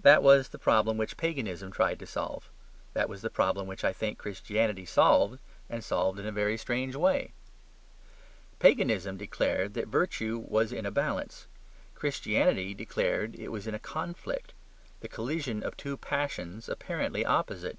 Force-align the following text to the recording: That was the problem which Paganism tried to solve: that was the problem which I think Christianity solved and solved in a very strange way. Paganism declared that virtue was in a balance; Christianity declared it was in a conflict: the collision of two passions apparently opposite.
That 0.00 0.24
was 0.24 0.48
the 0.48 0.58
problem 0.58 0.96
which 0.96 1.16
Paganism 1.16 1.70
tried 1.70 2.00
to 2.00 2.04
solve: 2.06 2.48
that 2.92 3.08
was 3.08 3.22
the 3.22 3.30
problem 3.30 3.68
which 3.68 3.84
I 3.84 3.92
think 3.92 4.18
Christianity 4.18 4.84
solved 4.84 5.38
and 5.68 5.84
solved 5.84 6.18
in 6.18 6.26
a 6.26 6.32
very 6.32 6.56
strange 6.56 6.96
way. 6.96 7.34
Paganism 8.58 9.16
declared 9.16 9.74
that 9.74 9.86
virtue 9.86 10.38
was 10.48 10.72
in 10.72 10.86
a 10.86 10.90
balance; 10.90 11.46
Christianity 11.94 12.74
declared 12.74 13.36
it 13.36 13.50
was 13.52 13.68
in 13.68 13.74
a 13.76 13.78
conflict: 13.78 14.54
the 15.02 15.08
collision 15.08 15.62
of 15.62 15.76
two 15.76 15.96
passions 15.96 16.68
apparently 16.68 17.24
opposite. 17.24 17.78